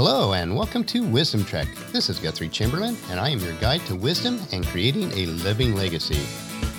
[0.00, 1.66] Hello, and welcome to Wisdom Trek.
[1.90, 5.74] This is Guthrie Chamberlain, and I am your guide to wisdom and creating a living
[5.74, 6.24] legacy.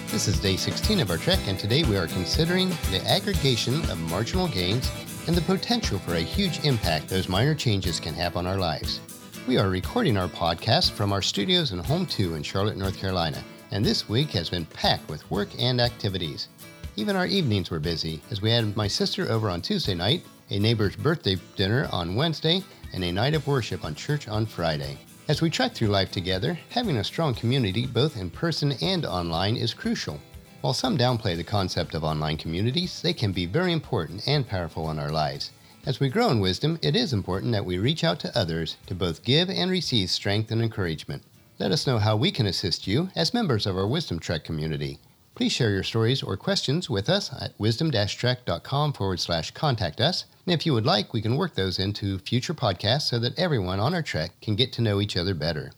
[0.08, 4.00] This is day 16 of our trek, and today we are considering the aggregation of
[4.10, 4.90] marginal gains
[5.28, 9.02] and the potential for a huge impact those minor changes can have on our lives.
[9.50, 13.44] We are recording our podcast from our studios in Home 2 in Charlotte, North Carolina,
[13.72, 16.48] and this week has been packed with work and activities.
[16.96, 20.58] Even our evenings were busy, as we had my sister over on Tuesday night, a
[20.58, 24.98] neighbor's birthday dinner on Wednesday, and a night of worship on church on Friday.
[25.28, 29.56] As we trek through life together, having a strong community both in person and online
[29.56, 30.20] is crucial.
[30.62, 34.90] While some downplay the concept of online communities, they can be very important and powerful
[34.92, 35.52] in our lives.
[35.86, 38.94] As we grow in wisdom, it is important that we reach out to others to
[38.94, 41.24] both give and receive strength and encouragement.
[41.60, 45.00] Let us know how we can assist you as members of our Wisdom Trek community.
[45.36, 50.26] Please share your stories or questions with us at wisdom-trek.com forward slash contact us.
[50.46, 53.80] And if you would like, we can work those into future podcasts so that everyone
[53.80, 55.72] on our trek can get to know each other better.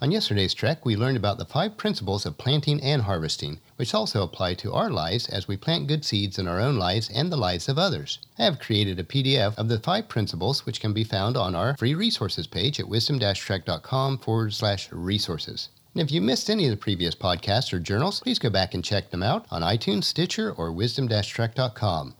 [0.00, 4.22] On yesterday's trek, we learned about the five principles of planting and harvesting, which also
[4.22, 7.36] apply to our lives as we plant good seeds in our own lives and the
[7.36, 8.18] lives of others.
[8.38, 11.76] I have created a PDF of the five principles, which can be found on our
[11.76, 15.68] free resources page at wisdom-trek.com forward slash resources.
[15.94, 18.84] And if you missed any of the previous podcasts or journals, please go back and
[18.84, 22.16] check them out on iTunes, Stitcher, or wisdom-trek.com.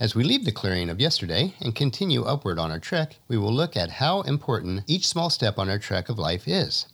[0.00, 3.52] As we leave the clearing of yesterday and continue upward on our trek, we will
[3.52, 6.86] look at how important each small step on our trek of life is.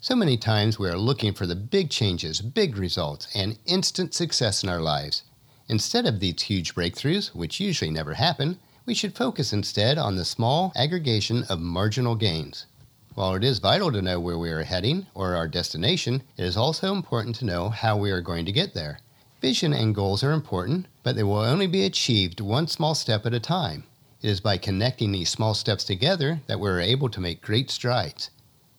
[0.00, 4.62] So many times we are looking for the big changes, big results, and instant success
[4.62, 5.24] in our lives.
[5.68, 10.24] Instead of these huge breakthroughs, which usually never happen, we should focus instead on the
[10.24, 12.66] small aggregation of marginal gains.
[13.14, 16.56] While it is vital to know where we are heading or our destination, it is
[16.56, 18.98] also important to know how we are going to get there.
[19.40, 23.32] Vision and goals are important, but they will only be achieved one small step at
[23.32, 23.84] a time.
[24.20, 27.70] It is by connecting these small steps together that we are able to make great
[27.70, 28.30] strides.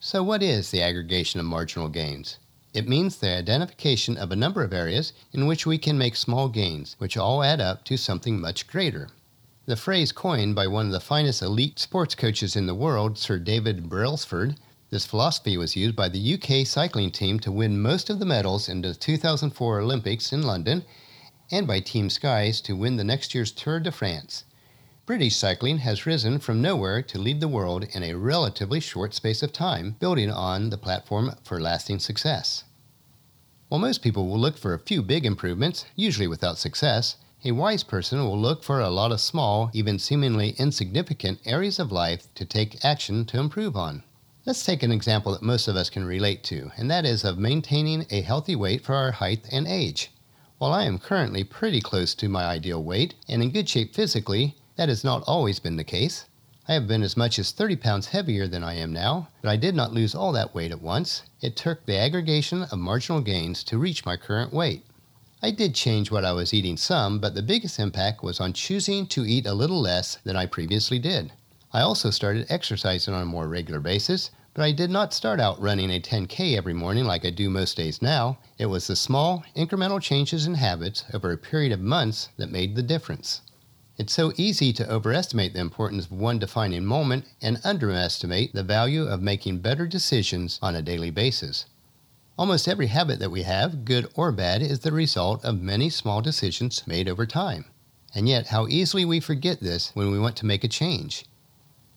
[0.01, 2.37] So, what is the aggregation of marginal gains?
[2.73, 6.49] It means the identification of a number of areas in which we can make small
[6.49, 9.11] gains, which all add up to something much greater.
[9.67, 13.39] The phrase coined by one of the finest elite sports coaches in the world, Sir
[13.39, 14.57] David Brailsford,
[14.91, 18.69] this philosophy was used by the UK cycling team to win most of the medals
[18.69, 20.85] in the 2004 Olympics in London
[21.49, 24.43] and by Team Sky's to win the next year's Tour de France.
[25.07, 29.41] British cycling has risen from nowhere to lead the world in a relatively short space
[29.41, 32.65] of time, building on the platform for lasting success.
[33.69, 37.15] While most people will look for a few big improvements, usually without success,
[37.47, 41.91] a wise person will look for a lot of small, even seemingly insignificant areas of
[41.91, 44.01] life to take action to improve on.
[44.47, 47.37] Let's take an example that most of us can relate to, and that is of
[47.37, 50.09] maintaining a healthy weight for our height and age.
[50.57, 54.55] While I am currently pretty close to my ideal weight and in good shape physically,
[54.75, 56.25] that has not always been the case.
[56.67, 59.55] I have been as much as 30 pounds heavier than I am now, but I
[59.55, 61.21] did not lose all that weight at once.
[61.41, 64.83] It took the aggregation of marginal gains to reach my current weight.
[65.43, 69.05] I did change what I was eating some, but the biggest impact was on choosing
[69.07, 71.33] to eat a little less than I previously did.
[71.73, 75.61] I also started exercising on a more regular basis, but I did not start out
[75.61, 78.37] running a 10K every morning like I do most days now.
[78.57, 82.77] It was the small, incremental changes in habits over a period of months that made
[82.77, 83.41] the difference.
[83.97, 89.03] It's so easy to overestimate the importance of one defining moment and underestimate the value
[89.03, 91.65] of making better decisions on a daily basis.
[92.37, 96.21] Almost every habit that we have, good or bad, is the result of many small
[96.21, 97.63] decisions made over time.
[98.13, 101.25] And yet, how easily we forget this when we want to make a change.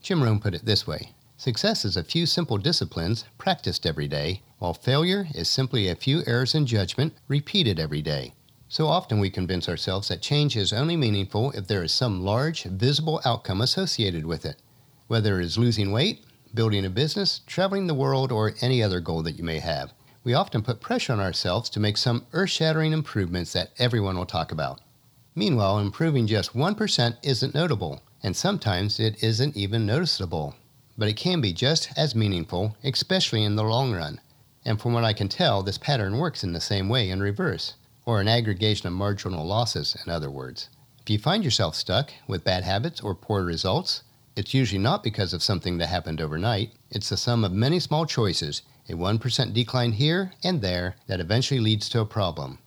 [0.00, 4.42] Jim Rohn put it this way Success is a few simple disciplines practiced every day,
[4.60, 8.32] while failure is simply a few errors in judgment repeated every day.
[8.68, 12.62] So often we convince ourselves that change is only meaningful if there is some large,
[12.62, 14.62] visible outcome associated with it,
[15.08, 19.24] whether it is losing weight, building a business, traveling the world, or any other goal
[19.24, 19.92] that you may have
[20.24, 24.26] we often put pressure on ourselves to make some earth shattering improvements that everyone will
[24.26, 24.80] talk about.
[25.34, 30.56] Meanwhile, improving just 1% isn't notable, and sometimes it isn't even noticeable.
[30.96, 34.20] But it can be just as meaningful, especially in the long run.
[34.64, 37.74] And from what I can tell, this pattern works in the same way in reverse,
[38.04, 40.68] or an aggregation of marginal losses, in other words.
[41.00, 44.02] If you find yourself stuck with bad habits or poor results,
[44.34, 46.72] it's usually not because of something that happened overnight.
[46.90, 51.60] It's the sum of many small choices a 1% decline here and there that eventually
[51.60, 52.58] leads to a problem.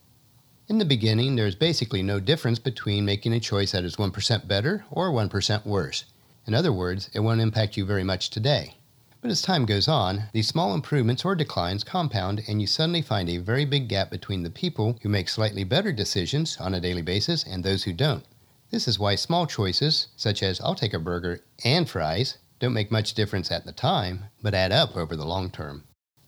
[0.68, 4.48] In the beginning, there is basically no difference between making a choice that is 1%
[4.48, 6.06] better or 1% worse.
[6.48, 8.76] In other words, it won't impact you very much today.
[9.22, 13.30] But as time goes on, these small improvements or declines compound, and you suddenly find
[13.30, 17.04] a very big gap between the people who make slightly better decisions on a daily
[17.04, 18.26] basis and those who don't.
[18.72, 22.90] This is why small choices, such as I'll take a burger and fries, don't make
[22.92, 25.84] much difference at the time, but add up over the long term.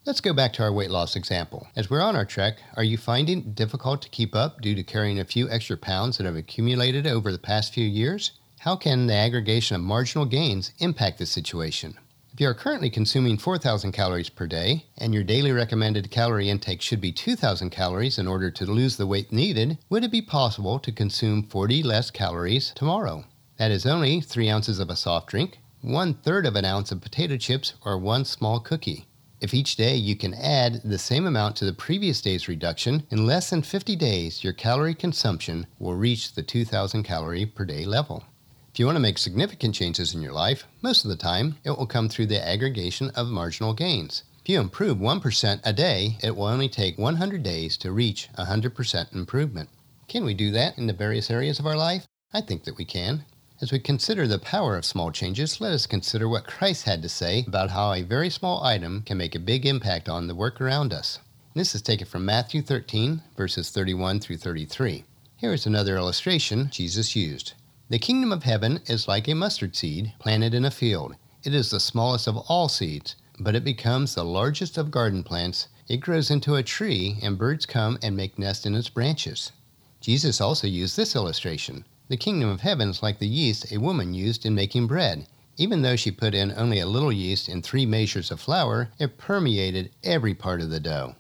[0.06, 1.70] Let's go back to our weight loss example.
[1.78, 4.84] As we're on our trek, are you finding it difficult to keep up due to
[4.84, 8.34] carrying a few extra pounds that have accumulated over the past few years?
[8.60, 11.98] How can the aggregation of marginal gains impact this situation?
[12.34, 16.82] If you are currently consuming 4,000 calories per day and your daily recommended calorie intake
[16.82, 20.80] should be 2,000 calories in order to lose the weight needed, would it be possible
[20.80, 23.24] to consume 40 less calories tomorrow?
[23.56, 27.00] That is only 3 ounces of a soft drink, one third of an ounce of
[27.00, 29.08] potato chips, or one small cookie.
[29.44, 33.26] If each day you can add the same amount to the previous day's reduction, in
[33.26, 38.24] less than 50 days, your calorie consumption will reach the 2,000 calorie per day level.
[38.72, 41.72] If you want to make significant changes in your life, most of the time it
[41.72, 44.24] will come through the aggregation of marginal gains.
[44.40, 49.14] If you improve 1% a day, it will only take 100 days to reach 100%
[49.14, 49.68] improvement.
[50.08, 52.08] Can we do that in the various areas of our life?
[52.34, 53.26] I think that we can.
[53.64, 57.08] As we consider the power of small changes, let us consider what Christ had to
[57.08, 60.60] say about how a very small item can make a big impact on the work
[60.60, 61.20] around us.
[61.54, 65.06] This is taken from Matthew 13, verses 31 through 33.
[65.38, 67.54] Here is another illustration Jesus used.
[67.88, 71.16] The kingdom of heaven is like a mustard seed planted in a field.
[71.46, 75.70] It is the smallest of all seeds, but it becomes the largest of garden plants.
[75.88, 79.54] It grows into a tree, and birds come and make nests in its branches.
[80.02, 81.86] Jesus also used this illustration.
[82.10, 85.26] The kingdom of heaven is like the yeast a woman used in making bread.
[85.56, 89.18] Even though she put in only a little yeast in three measures of flour, it
[89.18, 91.16] permeated every part of the dough.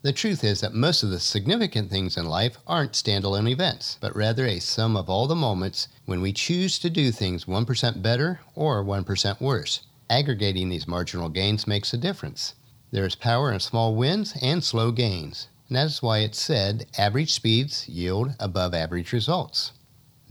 [0.00, 4.16] The truth is that most of the significant things in life aren't standalone events, but
[4.16, 8.40] rather a sum of all the moments when we choose to do things 1% better
[8.54, 9.80] or 1% worse.
[10.08, 12.54] Aggregating these marginal gains makes a difference.
[12.90, 16.86] There is power in small wins and slow gains, and that is why it's said
[16.96, 19.72] average speeds yield above average results.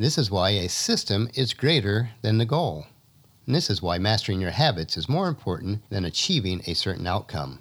[0.01, 2.87] This is why a system is greater than the goal.
[3.45, 7.59] And this is why mastering your habits is more important than achieving a certain outcome.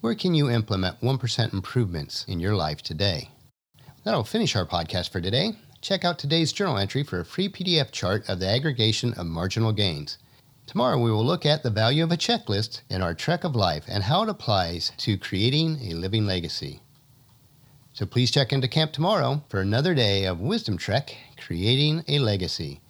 [0.00, 3.30] Where can you implement 1% improvements in your life today?
[4.02, 5.52] That'll finish our podcast for today.
[5.80, 9.70] Check out today's journal entry for a free PDF chart of the aggregation of marginal
[9.70, 10.18] gains.
[10.66, 13.84] Tomorrow we will look at the value of a checklist in our trek of life
[13.86, 16.80] and how it applies to creating a living legacy.
[17.94, 22.80] So please check into camp tomorrow for another day of Wisdom Trek Creating a Legacy.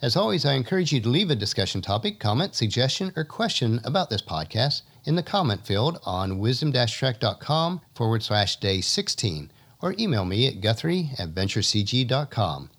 [0.00, 4.08] As always, I encourage you to leave a discussion topic, comment, suggestion, or question about
[4.08, 9.50] this podcast in the comment field on wisdom-trek.com forward slash day 16
[9.82, 12.70] or email me at guthrie at venturecg.com.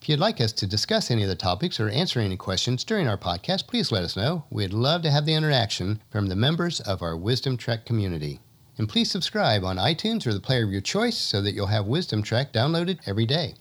[0.00, 3.06] If you'd like us to discuss any of the topics or answer any questions during
[3.06, 4.44] our podcast, please let us know.
[4.50, 8.40] We'd love to have the interaction from the members of our Wisdom Trek community.
[8.82, 11.86] And please subscribe on iTunes or the player of your choice so that you'll have
[11.86, 13.54] Wisdom Trek downloaded every day.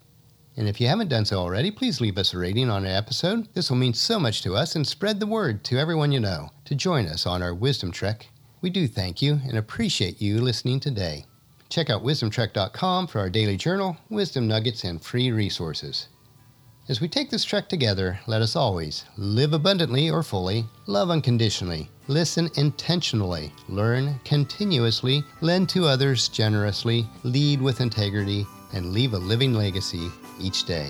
[0.58, 3.48] And if you haven't done so already, please leave us a rating on an episode.
[3.54, 6.50] This will mean so much to us and spread the word to everyone you know
[6.66, 8.30] to join us on our Wisdom Trek.
[8.62, 11.26] We do thank you and appreciate you listening today.
[11.70, 16.08] Check out wisdomtrek.com for our daily journal, wisdom nuggets, and free resources.
[16.90, 21.92] As we take this trek together, let us always live abundantly or fully, love unconditionally,
[22.12, 29.54] listen intentionally, learn continuously, lend to others generously, lead with integrity, and leave a living
[29.54, 30.90] legacy each day.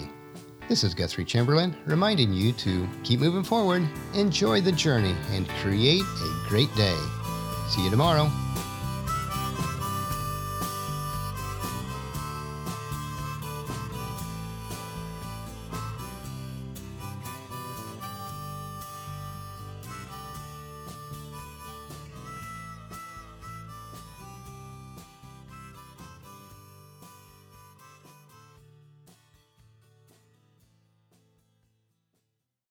[0.68, 6.02] This is Guthrie Chamberlain reminding you to keep moving forward, enjoy the journey, and create
[6.02, 6.98] a great day.
[7.70, 8.32] See you tomorrow.